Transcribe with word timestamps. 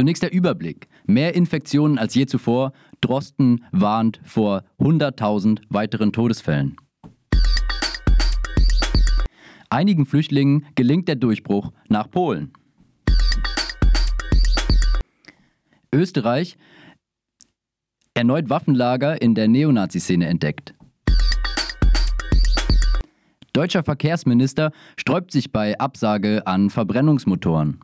Zunächst 0.00 0.22
der 0.22 0.32
Überblick. 0.32 0.88
Mehr 1.04 1.34
Infektionen 1.34 1.98
als 1.98 2.14
je 2.14 2.24
zuvor. 2.24 2.72
Drosten 3.02 3.66
warnt 3.70 4.18
vor 4.24 4.64
100.000 4.78 5.60
weiteren 5.68 6.10
Todesfällen. 6.10 6.78
Einigen 9.68 10.06
Flüchtlingen 10.06 10.64
gelingt 10.74 11.06
der 11.06 11.16
Durchbruch 11.16 11.70
nach 11.90 12.10
Polen. 12.10 12.50
Österreich 15.92 16.56
erneut 18.14 18.48
Waffenlager 18.48 19.20
in 19.20 19.34
der 19.34 19.48
Neonazi-Szene 19.48 20.28
entdeckt. 20.28 20.72
Deutscher 23.52 23.82
Verkehrsminister 23.82 24.72
sträubt 24.96 25.30
sich 25.30 25.52
bei 25.52 25.78
Absage 25.78 26.46
an 26.46 26.70
Verbrennungsmotoren. 26.70 27.80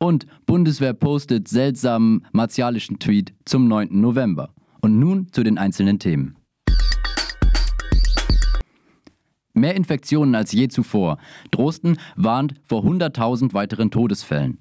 Und 0.00 0.26
Bundeswehr 0.46 0.94
postet 0.94 1.48
seltsamen 1.48 2.24
martialischen 2.30 3.00
Tweet 3.00 3.34
zum 3.44 3.66
9. 3.66 3.88
November. 4.00 4.54
Und 4.80 5.00
nun 5.00 5.32
zu 5.32 5.42
den 5.42 5.58
einzelnen 5.58 5.98
Themen. 5.98 6.36
Mehr 9.54 9.74
Infektionen 9.74 10.36
als 10.36 10.52
je 10.52 10.68
zuvor. 10.68 11.18
Drosten 11.50 11.98
warnt 12.14 12.54
vor 12.62 12.84
100.000 12.84 13.54
weiteren 13.54 13.90
Todesfällen. 13.90 14.58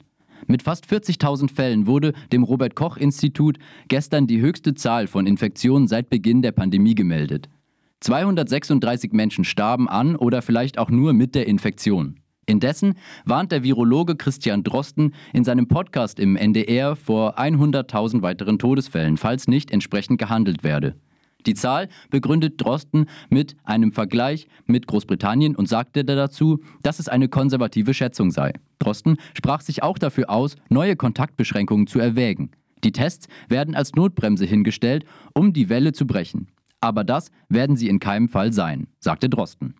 Mit 0.47 0.63
fast 0.63 0.85
40.000 0.87 1.53
Fällen 1.53 1.85
wurde 1.85 2.13
dem 2.31 2.41
Robert 2.41 2.75
Koch 2.75 2.97
Institut 2.97 3.59
gestern 3.89 4.25
die 4.25 4.41
höchste 4.41 4.73
Zahl 4.73 5.05
von 5.05 5.27
Infektionen 5.27 5.87
seit 5.87 6.09
Beginn 6.09 6.41
der 6.41 6.51
Pandemie 6.51 6.95
gemeldet. 6.95 7.47
236 7.99 9.11
Menschen 9.11 9.43
starben 9.43 9.87
an 9.87 10.15
oder 10.15 10.41
vielleicht 10.41 10.79
auch 10.79 10.89
nur 10.89 11.13
mit 11.13 11.35
der 11.35 11.47
Infektion. 11.47 12.19
Indessen 12.47 12.95
warnt 13.25 13.51
der 13.51 13.63
Virologe 13.63 14.15
Christian 14.15 14.63
Drosten 14.63 15.13
in 15.33 15.43
seinem 15.43 15.67
Podcast 15.67 16.17
im 16.17 16.37
NDR 16.37 16.95
vor 16.95 17.37
100.000 17.37 18.21
weiteren 18.21 18.57
Todesfällen, 18.57 19.17
falls 19.17 19.49
nicht 19.49 19.69
entsprechend 19.69 20.17
gehandelt 20.17 20.63
werde. 20.63 20.95
Die 21.45 21.55
Zahl 21.55 21.89
begründet 22.09 22.53
Drosten 22.57 23.07
mit 23.29 23.57
einem 23.65 23.91
Vergleich 23.91 24.47
mit 24.65 24.87
Großbritannien 24.87 25.57
und 25.57 25.67
sagte 25.67 26.05
dazu, 26.05 26.61
dass 26.83 26.99
es 26.99 27.09
eine 27.09 27.27
konservative 27.27 27.93
Schätzung 27.93 28.31
sei. 28.31 28.53
Drosten 28.79 29.17
sprach 29.33 29.59
sich 29.59 29.83
auch 29.83 29.97
dafür 29.97 30.29
aus, 30.29 30.55
neue 30.69 30.95
Kontaktbeschränkungen 30.95 31.87
zu 31.87 31.99
erwägen. 31.99 32.51
Die 32.83 32.93
Tests 32.93 33.27
werden 33.49 33.75
als 33.75 33.93
Notbremse 33.95 34.45
hingestellt, 34.45 35.03
um 35.33 35.51
die 35.51 35.67
Welle 35.67 35.91
zu 35.91 36.07
brechen. 36.07 36.47
Aber 36.79 37.03
das 37.03 37.31
werden 37.49 37.75
sie 37.75 37.89
in 37.89 37.99
keinem 37.99 38.29
Fall 38.29 38.53
sein, 38.53 38.87
sagte 38.99 39.29
Drosten. 39.29 39.75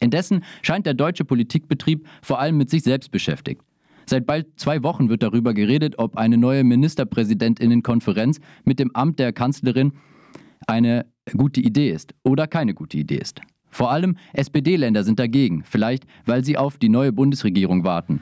Indessen 0.00 0.42
scheint 0.62 0.86
der 0.86 0.94
deutsche 0.94 1.24
Politikbetrieb 1.24 2.06
vor 2.22 2.40
allem 2.40 2.56
mit 2.56 2.70
sich 2.70 2.82
selbst 2.82 3.10
beschäftigt. 3.10 3.62
Seit 4.06 4.26
bald 4.26 4.46
zwei 4.58 4.82
Wochen 4.82 5.08
wird 5.08 5.22
darüber 5.22 5.54
geredet, 5.54 5.98
ob 5.98 6.16
eine 6.16 6.36
neue 6.36 6.64
Ministerpräsidentinnenkonferenz 6.64 8.40
mit 8.64 8.80
dem 8.80 8.90
Amt 8.96 9.18
der 9.20 9.32
Kanzlerin 9.32 9.92
eine 10.66 11.06
gute 11.36 11.60
Idee 11.60 11.90
ist 11.90 12.14
oder 12.24 12.46
keine 12.46 12.74
gute 12.74 12.98
Idee 12.98 13.18
ist. 13.18 13.40
Vor 13.70 13.92
allem 13.92 14.16
SPD-Länder 14.32 15.04
sind 15.04 15.20
dagegen, 15.20 15.62
vielleicht 15.64 16.04
weil 16.26 16.44
sie 16.44 16.56
auf 16.56 16.76
die 16.76 16.88
neue 16.88 17.12
Bundesregierung 17.12 17.84
warten. 17.84 18.20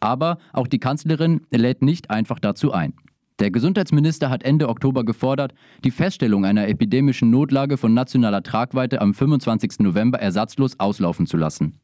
Aber 0.00 0.38
auch 0.52 0.66
die 0.66 0.80
Kanzlerin 0.80 1.42
lädt 1.50 1.82
nicht 1.82 2.10
einfach 2.10 2.40
dazu 2.40 2.72
ein. 2.72 2.94
Der 3.40 3.50
Gesundheitsminister 3.50 4.28
hat 4.28 4.42
Ende 4.42 4.68
Oktober 4.68 5.02
gefordert, 5.02 5.54
die 5.82 5.90
Feststellung 5.90 6.44
einer 6.44 6.68
epidemischen 6.68 7.30
Notlage 7.30 7.78
von 7.78 7.94
nationaler 7.94 8.42
Tragweite 8.42 9.00
am 9.00 9.14
25. 9.14 9.78
November 9.78 10.20
ersatzlos 10.20 10.78
auslaufen 10.78 11.26
zu 11.26 11.38
lassen. 11.38 11.80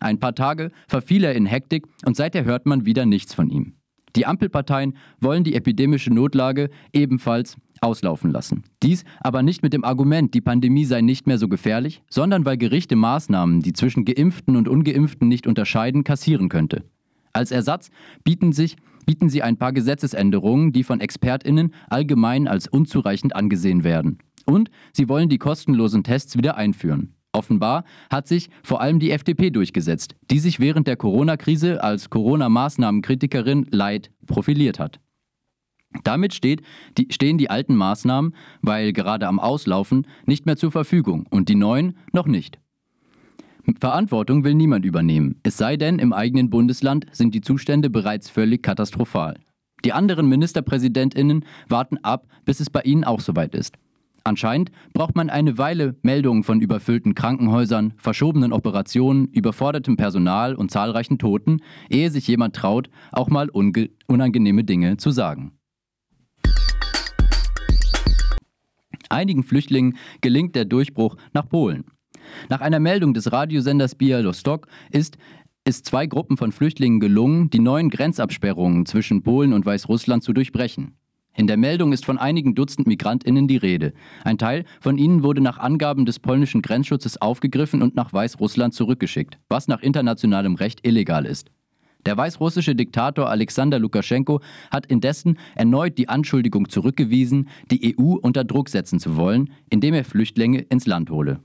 Ein 0.00 0.20
paar 0.20 0.34
Tage 0.34 0.70
verfiel 0.88 1.24
er 1.24 1.34
in 1.34 1.44
Hektik 1.44 1.86
und 2.06 2.16
seither 2.16 2.46
hört 2.46 2.64
man 2.64 2.86
wieder 2.86 3.04
nichts 3.04 3.34
von 3.34 3.50
ihm. 3.50 3.74
Die 4.16 4.24
Ampelparteien 4.24 4.96
wollen 5.20 5.44
die 5.44 5.54
epidemische 5.54 6.12
Notlage 6.14 6.70
ebenfalls 6.94 7.58
auslaufen 7.82 8.30
lassen. 8.30 8.62
Dies 8.82 9.04
aber 9.20 9.42
nicht 9.42 9.62
mit 9.62 9.74
dem 9.74 9.84
Argument, 9.84 10.32
die 10.32 10.40
Pandemie 10.40 10.86
sei 10.86 11.02
nicht 11.02 11.26
mehr 11.26 11.36
so 11.36 11.48
gefährlich, 11.48 12.02
sondern 12.08 12.46
weil 12.46 12.56
Gerichte 12.56 12.96
Maßnahmen, 12.96 13.60
die 13.60 13.74
zwischen 13.74 14.06
geimpften 14.06 14.56
und 14.56 14.68
ungeimpften 14.68 15.28
nicht 15.28 15.46
unterscheiden, 15.46 16.04
kassieren 16.04 16.48
könnte. 16.48 16.84
Als 17.34 17.50
Ersatz 17.50 17.90
bieten 18.24 18.52
sich 18.52 18.76
bieten 19.06 19.28
sie 19.28 19.42
ein 19.42 19.56
paar 19.56 19.72
Gesetzesänderungen, 19.72 20.72
die 20.72 20.82
von 20.82 21.00
Expertinnen 21.00 21.74
allgemein 21.88 22.48
als 22.48 22.68
unzureichend 22.68 23.36
angesehen 23.36 23.84
werden. 23.84 24.18
Und 24.46 24.70
sie 24.92 25.08
wollen 25.08 25.28
die 25.28 25.38
kostenlosen 25.38 26.04
Tests 26.04 26.36
wieder 26.36 26.56
einführen. 26.56 27.14
Offenbar 27.32 27.84
hat 28.10 28.28
sich 28.28 28.48
vor 28.62 28.80
allem 28.80 29.00
die 29.00 29.10
FDP 29.10 29.50
durchgesetzt, 29.50 30.14
die 30.30 30.38
sich 30.38 30.60
während 30.60 30.86
der 30.86 30.96
Corona-Krise 30.96 31.82
als 31.82 32.08
Corona-Maßnahmenkritikerin 32.08 33.66
Leid 33.70 34.10
profiliert 34.26 34.78
hat. 34.78 35.00
Damit 36.04 36.34
steht, 36.34 36.62
die, 36.98 37.08
stehen 37.10 37.38
die 37.38 37.50
alten 37.50 37.76
Maßnahmen, 37.76 38.34
weil 38.62 38.92
gerade 38.92 39.26
am 39.28 39.38
Auslaufen, 39.38 40.06
nicht 40.26 40.46
mehr 40.46 40.56
zur 40.56 40.72
Verfügung 40.72 41.26
und 41.30 41.48
die 41.48 41.54
neuen 41.54 41.96
noch 42.12 42.26
nicht. 42.26 42.58
Verantwortung 43.80 44.44
will 44.44 44.54
niemand 44.54 44.84
übernehmen, 44.84 45.40
es 45.42 45.56
sei 45.56 45.76
denn, 45.76 45.98
im 45.98 46.12
eigenen 46.12 46.50
Bundesland 46.50 47.06
sind 47.12 47.34
die 47.34 47.40
Zustände 47.40 47.90
bereits 47.90 48.28
völlig 48.28 48.62
katastrophal. 48.62 49.38
Die 49.84 49.92
anderen 49.92 50.28
Ministerpräsidentinnen 50.28 51.44
warten 51.68 51.98
ab, 51.98 52.26
bis 52.44 52.60
es 52.60 52.70
bei 52.70 52.80
ihnen 52.82 53.04
auch 53.04 53.20
soweit 53.20 53.54
ist. 53.54 53.76
Anscheinend 54.26 54.70
braucht 54.94 55.16
man 55.16 55.28
eine 55.28 55.58
Weile 55.58 55.96
Meldungen 56.00 56.44
von 56.44 56.60
überfüllten 56.60 57.14
Krankenhäusern, 57.14 57.92
verschobenen 57.98 58.54
Operationen, 58.54 59.26
überfordertem 59.26 59.98
Personal 59.98 60.54
und 60.54 60.70
zahlreichen 60.70 61.18
Toten, 61.18 61.60
ehe 61.90 62.10
sich 62.10 62.26
jemand 62.26 62.56
traut, 62.56 62.88
auch 63.12 63.28
mal 63.28 63.50
unangenehme 63.50 64.64
Dinge 64.64 64.96
zu 64.96 65.10
sagen. 65.10 65.52
Einigen 69.10 69.42
Flüchtlingen 69.42 69.98
gelingt 70.22 70.56
der 70.56 70.64
Durchbruch 70.64 71.16
nach 71.34 71.46
Polen. 71.46 71.84
Nach 72.48 72.60
einer 72.60 72.80
Meldung 72.80 73.14
des 73.14 73.32
Radiosenders 73.32 73.94
Bialystok 73.94 74.66
ist 74.90 75.16
es 75.64 75.82
zwei 75.82 76.06
Gruppen 76.06 76.36
von 76.36 76.52
Flüchtlingen 76.52 77.00
gelungen, 77.00 77.48
die 77.50 77.58
neuen 77.58 77.88
Grenzabsperrungen 77.88 78.84
zwischen 78.86 79.22
Polen 79.22 79.52
und 79.52 79.64
Weißrussland 79.64 80.22
zu 80.22 80.32
durchbrechen. 80.32 80.96
In 81.36 81.48
der 81.48 81.56
Meldung 81.56 81.92
ist 81.92 82.04
von 82.04 82.18
einigen 82.18 82.54
Dutzend 82.54 82.86
Migrantinnen 82.86 83.48
die 83.48 83.56
Rede. 83.56 83.92
Ein 84.22 84.38
Teil 84.38 84.64
von 84.80 84.98
ihnen 84.98 85.24
wurde 85.24 85.40
nach 85.40 85.58
Angaben 85.58 86.06
des 86.06 86.20
polnischen 86.20 86.62
Grenzschutzes 86.62 87.20
aufgegriffen 87.20 87.82
und 87.82 87.96
nach 87.96 88.12
Weißrussland 88.12 88.72
zurückgeschickt, 88.72 89.38
was 89.48 89.66
nach 89.66 89.80
internationalem 89.80 90.54
Recht 90.54 90.86
illegal 90.86 91.26
ist. 91.26 91.50
Der 92.06 92.16
weißrussische 92.16 92.76
Diktator 92.76 93.30
Alexander 93.30 93.78
Lukaschenko 93.78 94.40
hat 94.70 94.86
indessen 94.86 95.38
erneut 95.56 95.98
die 95.98 96.08
Anschuldigung 96.08 96.68
zurückgewiesen, 96.68 97.48
die 97.70 97.96
EU 97.98 98.16
unter 98.20 98.44
Druck 98.44 98.68
setzen 98.68 99.00
zu 99.00 99.16
wollen, 99.16 99.50
indem 99.70 99.94
er 99.94 100.04
Flüchtlinge 100.04 100.60
ins 100.60 100.86
Land 100.86 101.10
hole. 101.10 101.40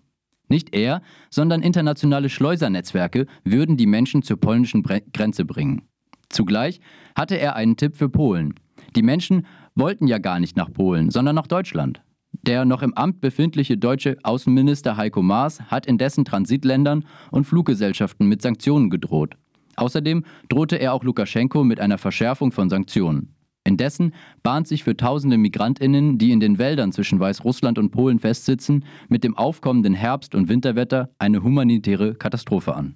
Nicht 0.50 0.76
er, 0.76 1.02
sondern 1.30 1.62
internationale 1.62 2.30
Schleusernetzwerke 2.30 3.28
würden 3.44 3.78
die 3.78 3.86
Menschen 3.86 4.24
zur 4.24 4.38
polnischen 4.38 4.84
Grenze 4.84 5.46
bringen. 5.46 5.84
Zugleich 6.30 6.80
hatte 7.16 7.40
er 7.40 7.56
einen 7.56 7.78
Tipp 7.78 7.96
für 7.96 8.10
Polen. 8.10 8.56
Die 8.96 9.04
Menschen 9.04 9.46
wollten 9.76 10.08
ja 10.08 10.18
gar 10.18 10.40
nicht 10.40 10.58
nach 10.58 10.72
Polen, 10.72 11.12
sondern 11.12 11.36
nach 11.36 11.48
Deutschland. 11.48 12.02
Der 12.32 12.66
noch 12.66 12.82
im 12.82 12.94
Amt 12.94 13.22
befindliche 13.22 13.78
deutsche 13.78 14.18
Außenminister 14.24 14.98
Heiko 14.98 15.22
Maas 15.22 15.62
hat 15.64 15.86
in 15.86 15.98
dessen 15.98 16.26
Transitländern 16.26 17.06
und 17.32 17.46
Fluggesellschaften 17.46 18.28
mit 18.28 18.42
Sanktionen 18.42 18.90
gedroht. 18.90 19.36
Außerdem 19.76 20.24
drohte 20.50 20.78
er 20.78 20.94
auch 20.94 21.04
Lukaschenko 21.04 21.64
mit 21.64 21.80
einer 21.80 21.98
Verschärfung 21.98 22.52
von 22.52 22.70
Sanktionen. 22.70 23.36
Indessen 23.70 24.14
bahnt 24.44 24.68
sich 24.68 24.84
für 24.84 24.98
tausende 24.98 25.38
Migrantinnen, 25.38 26.18
die 26.18 26.32
in 26.32 26.40
den 26.40 26.58
Wäldern 26.58 26.92
zwischen 26.92 27.20
Weißrussland 27.20 27.78
und 27.78 27.92
Polen 27.92 28.20
festsitzen, 28.20 28.84
mit 29.08 29.24
dem 29.24 29.38
aufkommenden 29.38 29.94
Herbst- 29.94 30.34
und 30.34 30.50
Winterwetter 30.50 31.12
eine 31.20 31.44
humanitäre 31.44 32.16
Katastrophe 32.16 32.76
an. 32.76 32.96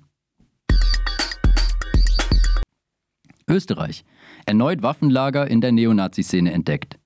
Österreich. 3.47 4.03
Erneut 4.45 4.81
Waffenlager 4.81 5.47
in 5.47 5.61
der 5.61 5.71
Neonazi-Szene 5.71 6.51
entdeckt. 6.51 6.97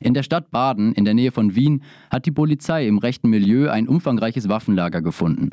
In 0.00 0.14
der 0.14 0.22
Stadt 0.22 0.50
Baden, 0.50 0.92
in 0.94 1.04
der 1.04 1.14
Nähe 1.14 1.30
von 1.30 1.54
Wien, 1.54 1.82
hat 2.10 2.24
die 2.26 2.32
Polizei 2.32 2.86
im 2.88 2.98
rechten 2.98 3.28
Milieu 3.28 3.70
ein 3.70 3.86
umfangreiches 3.86 4.48
Waffenlager 4.48 5.02
gefunden. 5.02 5.50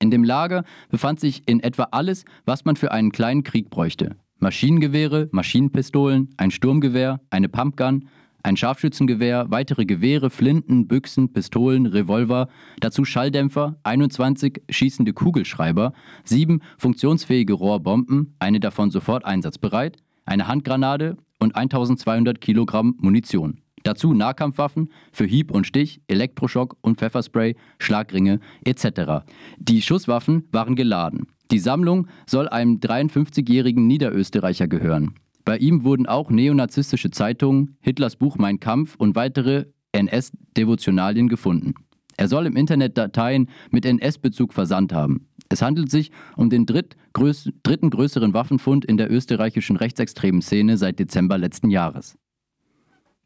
In 0.00 0.10
dem 0.10 0.24
Lager 0.24 0.64
befand 0.90 1.20
sich 1.20 1.46
in 1.46 1.60
etwa 1.60 1.84
alles, 1.92 2.24
was 2.44 2.64
man 2.64 2.76
für 2.76 2.90
einen 2.90 3.12
kleinen 3.12 3.44
Krieg 3.44 3.70
bräuchte. 3.70 4.16
Maschinengewehre, 4.38 5.28
Maschinenpistolen, 5.32 6.34
ein 6.36 6.50
Sturmgewehr, 6.50 7.20
eine 7.30 7.48
Pumpgun, 7.48 8.08
ein 8.42 8.56
Scharfschützengewehr, 8.56 9.46
weitere 9.48 9.86
Gewehre, 9.86 10.30
Flinten, 10.30 10.86
Büchsen, 10.86 11.32
Pistolen, 11.32 11.86
Revolver, 11.86 12.48
dazu 12.80 13.04
Schalldämpfer, 13.04 13.76
21 13.82 14.62
schießende 14.70 15.12
Kugelschreiber, 15.12 15.92
sieben 16.22 16.60
funktionsfähige 16.78 17.54
Rohrbomben, 17.54 18.36
eine 18.38 18.60
davon 18.60 18.90
sofort 18.90 19.24
einsatzbereit, 19.24 19.96
eine 20.26 20.46
Handgranate 20.46 21.16
und 21.40 21.56
1200 21.56 22.40
Kilogramm 22.40 22.94
Munition. 22.98 23.60
Dazu 23.82 24.14
Nahkampfwaffen 24.14 24.90
für 25.12 25.26
Hieb 25.26 25.50
und 25.50 25.66
Stich, 25.66 26.00
Elektroschock 26.08 26.76
und 26.80 26.98
Pfefferspray, 26.98 27.56
Schlagringe 27.78 28.40
etc. 28.64 29.24
Die 29.58 29.80
Schusswaffen 29.80 30.48
waren 30.50 30.74
geladen. 30.74 31.28
Die 31.50 31.58
Sammlung 31.58 32.08
soll 32.26 32.48
einem 32.48 32.78
53-jährigen 32.78 33.86
Niederösterreicher 33.86 34.66
gehören. 34.66 35.14
Bei 35.44 35.58
ihm 35.58 35.84
wurden 35.84 36.06
auch 36.06 36.30
neonazistische 36.30 37.10
Zeitungen, 37.10 37.76
Hitlers 37.80 38.16
Buch 38.16 38.36
Mein 38.36 38.58
Kampf 38.58 38.96
und 38.96 39.14
weitere 39.14 39.66
NS-Devotionalien 39.92 41.28
gefunden. 41.28 41.74
Er 42.16 42.28
soll 42.28 42.46
im 42.46 42.56
Internet 42.56 42.98
Dateien 42.98 43.48
mit 43.70 43.84
NS-Bezug 43.84 44.52
versandt 44.52 44.92
haben. 44.92 45.28
Es 45.48 45.62
handelt 45.62 45.90
sich 45.90 46.10
um 46.36 46.50
den 46.50 46.66
dritten 46.66 47.90
größeren 47.90 48.34
Waffenfund 48.34 48.84
in 48.84 48.96
der 48.96 49.10
österreichischen 49.12 49.76
rechtsextremen 49.76 50.42
Szene 50.42 50.76
seit 50.76 50.98
Dezember 50.98 51.38
letzten 51.38 51.70
Jahres. 51.70 52.16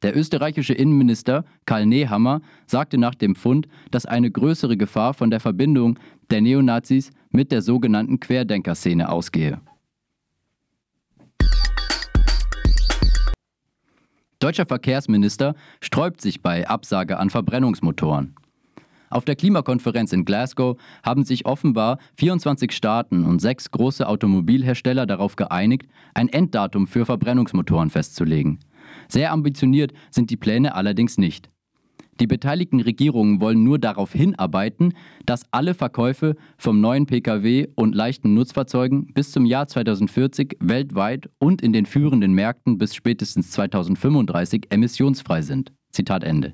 Der 0.03 0.17
österreichische 0.17 0.73
Innenminister 0.73 1.45
Karl 1.67 1.85
Nehammer 1.85 2.41
sagte 2.67 2.97
nach 2.97 3.15
dem 3.15 3.35
Fund, 3.35 3.69
dass 3.91 4.07
eine 4.07 4.31
größere 4.31 4.77
Gefahr 4.77 5.13
von 5.13 5.31
der 5.31 5.41
Verbindung 5.41 5.99
der 6.31 6.41
Neonazis 6.41 7.11
mit 7.31 7.53
der 7.53 7.61
sogenannten 7.61 8.19
Querdenker-Szene 8.19 9.11
ausgehe. 9.11 9.61
Deutscher 14.39 14.65
Verkehrsminister 14.65 15.55
sträubt 15.83 16.23
sich 16.23 16.41
bei 16.41 16.67
Absage 16.67 17.19
an 17.19 17.29
Verbrennungsmotoren. 17.29 18.35
Auf 19.11 19.27
der 19.27 19.37
Klimakonferenz 19.37 20.13
in 20.15 20.25
Glasgow 20.25 20.79
haben 21.03 21.25
sich 21.25 21.45
offenbar 21.45 21.99
24 22.17 22.73
Staaten 22.73 23.25
und 23.25 23.41
sechs 23.41 23.71
große 23.71 24.09
Automobilhersteller 24.09 25.05
darauf 25.05 25.37
geeinigt, 25.37 25.91
ein 26.15 26.29
Enddatum 26.29 26.87
für 26.87 27.05
Verbrennungsmotoren 27.05 27.91
festzulegen. 27.91 28.61
Sehr 29.11 29.33
ambitioniert 29.33 29.93
sind 30.11 30.31
die 30.31 30.37
Pläne 30.37 30.75
allerdings 30.75 31.19
nicht. 31.19 31.51
Die 32.21 32.27
beteiligten 32.27 32.81
Regierungen 32.81 33.41
wollen 33.41 33.65
nur 33.65 33.79
darauf 33.79 34.13
hinarbeiten, 34.13 34.93
dass 35.25 35.47
alle 35.53 35.73
Verkäufe 35.73 36.37
vom 36.59 36.81
neuen 36.81 37.07
Pkw 37.07 37.69
und 37.75 37.95
leichten 37.95 38.35
Nutzfahrzeugen 38.35 39.07
bis 39.15 39.33
zum 39.33 39.47
Jahr 39.47 39.67
2040 39.67 40.59
weltweit 40.61 41.31
und 41.39 41.63
in 41.63 41.73
den 41.73 41.87
führenden 41.87 42.35
Märkten 42.35 42.77
bis 42.77 42.95
spätestens 42.95 43.51
2035 43.53 44.67
emissionsfrei 44.69 45.41
sind. 45.41 45.73
Zitat 45.91 46.23
Ende. 46.23 46.53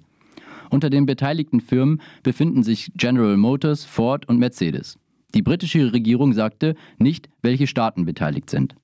Unter 0.70 0.88
den 0.88 1.04
beteiligten 1.04 1.60
Firmen 1.60 2.00
befinden 2.22 2.62
sich 2.62 2.92
General 2.94 3.36
Motors, 3.36 3.84
Ford 3.84 4.28
und 4.28 4.38
Mercedes. 4.38 4.98
Die 5.34 5.42
britische 5.42 5.92
Regierung 5.92 6.32
sagte 6.32 6.76
nicht, 6.98 7.28
welche 7.42 7.66
Staaten 7.66 8.06
beteiligt 8.06 8.50
sind. 8.50 8.76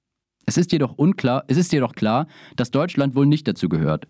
Es 0.52 0.58
ist 0.58 0.70
jedoch 0.70 0.98
unklar, 0.98 1.44
es 1.48 1.56
ist 1.56 1.72
jedoch 1.72 1.94
klar, 1.94 2.26
dass 2.56 2.70
Deutschland 2.70 3.14
wohl 3.14 3.24
nicht 3.24 3.48
dazu 3.48 3.70
gehört. 3.70 4.06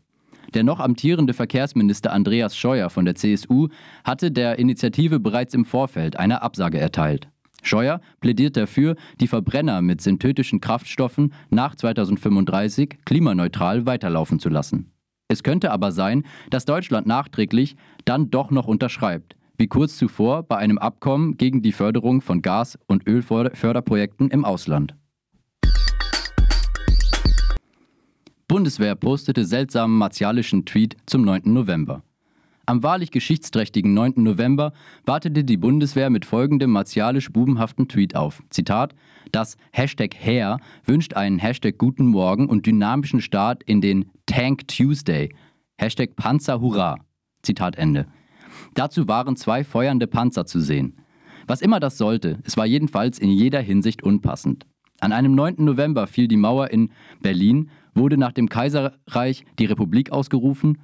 Der 0.54 0.64
noch 0.64 0.80
amtierende 0.80 1.34
Verkehrsminister 1.34 2.12
Andreas 2.12 2.56
Scheuer 2.56 2.90
von 2.90 3.04
der 3.04 3.14
CSU 3.14 3.68
hatte 4.02 4.32
der 4.32 4.58
Initiative 4.58 5.20
bereits 5.20 5.54
im 5.54 5.64
Vorfeld 5.64 6.16
eine 6.16 6.42
Absage 6.42 6.80
erteilt. 6.80 7.28
Scheuer 7.62 8.00
plädiert 8.20 8.56
dafür, 8.56 8.96
die 9.20 9.28
Verbrenner 9.28 9.82
mit 9.82 10.00
synthetischen 10.00 10.60
Kraftstoffen 10.60 11.32
nach 11.50 11.76
2035 11.76 12.98
klimaneutral 13.04 13.86
weiterlaufen 13.86 14.40
zu 14.40 14.48
lassen. 14.48 14.90
Es 15.28 15.44
könnte 15.44 15.70
aber 15.70 15.92
sein, 15.92 16.24
dass 16.50 16.64
Deutschland 16.64 17.06
nachträglich 17.06 17.76
dann 18.04 18.30
doch 18.32 18.50
noch 18.50 18.66
unterschreibt, 18.66 19.36
wie 19.58 19.68
kurz 19.68 19.96
zuvor 19.96 20.42
bei 20.42 20.56
einem 20.56 20.78
Abkommen 20.78 21.36
gegen 21.36 21.62
die 21.62 21.70
Förderung 21.70 22.20
von 22.20 22.42
Gas- 22.42 22.80
und 22.88 23.06
Ölförderprojekten 23.06 24.28
im 24.28 24.44
Ausland. 24.44 24.96
Bundeswehr 28.52 28.96
postete 28.96 29.46
seltsamen 29.46 29.96
martialischen 29.96 30.66
Tweet 30.66 30.99
zum 31.06 31.22
9. 31.22 31.40
November. 31.44 32.02
Am 32.66 32.82
wahrlich 32.82 33.10
geschichtsträchtigen 33.10 33.94
9. 33.94 34.12
November 34.16 34.75
wartete 35.06 35.43
die 35.43 35.56
Bundeswehr 35.56 36.10
mit 36.10 36.26
folgendem 36.26 36.70
martialisch-bubenhaften 36.70 37.88
Tweet 37.88 38.14
auf. 38.14 38.43
Zitat: 38.50 38.94
Das 39.31 39.56
Hashtag 39.70 40.14
Hair 40.14 40.58
wünscht 40.84 41.14
einen 41.14 41.38
Hashtag 41.38 41.78
Guten 41.78 42.04
Morgen 42.04 42.46
und 42.46 42.66
dynamischen 42.66 43.22
Start 43.22 43.62
in 43.62 43.81
den 43.81 44.10
Tank 44.26 44.69
Tuesday. 44.69 45.34
Hashtag 45.78 46.14
Panzer 46.16 46.60
Hurra. 46.60 46.99
Zitat 47.40 47.76
Ende. 47.76 48.06
Dazu 48.75 49.08
waren 49.08 49.37
zwei 49.37 49.64
feuernde 49.64 50.06
Panzer 50.06 50.44
zu 50.44 50.60
sehen. 50.60 50.99
Was 51.46 51.62
immer 51.62 51.81
das 51.81 51.96
sollte, 51.96 52.38
es 52.44 52.58
war 52.58 52.66
jedenfalls 52.66 53.19
in 53.19 53.31
jeder 53.31 53.62
Hinsicht 53.62 54.02
unpassend. 54.02 54.66
An 55.02 55.10
einem 55.10 55.34
9. 55.34 55.56
November 55.58 56.06
fiel 56.06 56.28
die 56.28 56.37
Mauer 56.37 56.70
in 56.70 56.90
Berlin 57.22 57.70
wurde 57.93 58.16
nach 58.16 58.31
dem 58.31 58.49
Kaiserreich 58.49 59.44
die 59.58 59.64
Republik 59.64 60.12
ausgerufen, 60.12 60.78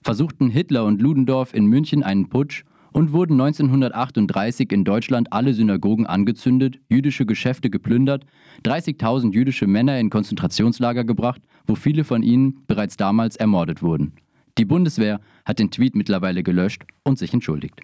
versuchten 0.00 0.48
Hitler 0.48 0.84
und 0.84 1.02
Ludendorff 1.02 1.52
in 1.52 1.66
München 1.66 2.04
einen 2.04 2.28
Putsch 2.28 2.62
und 2.92 3.10
wurden 3.10 3.32
1938 3.32 4.70
in 4.70 4.84
Deutschland 4.84 5.32
alle 5.32 5.54
Synagogen 5.54 6.06
angezündet, 6.06 6.78
jüdische 6.88 7.26
Geschäfte 7.26 7.68
geplündert, 7.68 8.24
30.000 8.64 9.32
jüdische 9.32 9.66
Männer 9.66 9.98
in 9.98 10.08
Konzentrationslager 10.08 11.02
gebracht, 11.02 11.42
wo 11.66 11.74
viele 11.74 12.04
von 12.04 12.22
ihnen 12.22 12.60
bereits 12.68 12.96
damals 12.96 13.34
ermordet 13.34 13.82
wurden. 13.82 14.12
Die 14.56 14.66
Bundeswehr 14.66 15.20
hat 15.44 15.58
den 15.58 15.72
Tweet 15.72 15.96
mittlerweile 15.96 16.44
gelöscht 16.44 16.84
und 17.02 17.18
sich 17.18 17.34
entschuldigt. 17.34 17.80